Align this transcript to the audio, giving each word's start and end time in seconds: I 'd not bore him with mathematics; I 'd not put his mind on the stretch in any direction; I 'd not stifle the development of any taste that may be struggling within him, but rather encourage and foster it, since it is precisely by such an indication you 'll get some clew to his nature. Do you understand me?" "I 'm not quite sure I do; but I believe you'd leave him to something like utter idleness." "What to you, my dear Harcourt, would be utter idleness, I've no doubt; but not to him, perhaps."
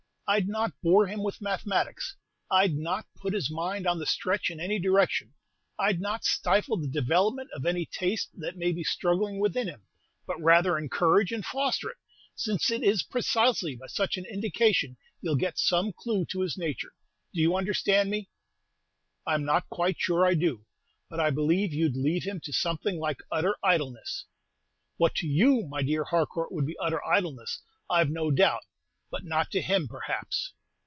I 0.33 0.39
'd 0.39 0.47
not 0.47 0.71
bore 0.81 1.07
him 1.07 1.23
with 1.23 1.41
mathematics; 1.41 2.15
I 2.49 2.65
'd 2.65 2.73
not 2.77 3.05
put 3.17 3.33
his 3.33 3.51
mind 3.51 3.85
on 3.85 3.99
the 3.99 4.05
stretch 4.05 4.49
in 4.49 4.61
any 4.61 4.79
direction; 4.79 5.33
I 5.77 5.91
'd 5.91 5.99
not 5.99 6.23
stifle 6.23 6.77
the 6.77 6.87
development 6.87 7.49
of 7.53 7.65
any 7.65 7.85
taste 7.85 8.29
that 8.39 8.55
may 8.55 8.71
be 8.71 8.81
struggling 8.81 9.41
within 9.41 9.67
him, 9.67 9.81
but 10.25 10.41
rather 10.41 10.77
encourage 10.77 11.33
and 11.33 11.45
foster 11.45 11.89
it, 11.89 11.97
since 12.33 12.71
it 12.71 12.81
is 12.81 13.03
precisely 13.03 13.75
by 13.75 13.87
such 13.87 14.15
an 14.15 14.23
indication 14.25 14.95
you 15.21 15.31
'll 15.33 15.35
get 15.35 15.59
some 15.59 15.91
clew 15.91 16.23
to 16.27 16.39
his 16.39 16.57
nature. 16.57 16.93
Do 17.33 17.41
you 17.41 17.57
understand 17.57 18.09
me?" 18.09 18.29
"I 19.27 19.33
'm 19.33 19.43
not 19.43 19.67
quite 19.69 19.99
sure 19.99 20.25
I 20.25 20.33
do; 20.35 20.65
but 21.09 21.19
I 21.19 21.29
believe 21.31 21.73
you'd 21.73 21.97
leave 21.97 22.23
him 22.23 22.39
to 22.45 22.53
something 22.53 22.97
like 22.99 23.19
utter 23.33 23.57
idleness." 23.61 24.23
"What 24.95 25.13
to 25.15 25.27
you, 25.27 25.67
my 25.67 25.81
dear 25.83 26.05
Harcourt, 26.05 26.53
would 26.53 26.65
be 26.65 26.77
utter 26.79 27.03
idleness, 27.05 27.59
I've 27.89 28.09
no 28.09 28.31
doubt; 28.31 28.61
but 29.13 29.25
not 29.25 29.51
to 29.51 29.61
him, 29.61 29.89
perhaps." 29.89 30.53